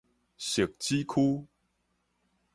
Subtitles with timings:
[0.39, 1.45] 汐止區